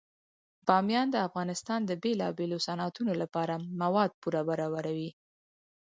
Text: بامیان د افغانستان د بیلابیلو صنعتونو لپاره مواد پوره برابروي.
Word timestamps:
بامیان 0.67 1.07
د 1.11 1.15
افغانستان 1.27 1.79
د 1.85 1.91
بیلابیلو 2.03 2.57
صنعتونو 2.67 3.13
لپاره 3.21 3.53
مواد 3.81 4.11
پوره 4.21 4.41
برابروي. 4.49 5.09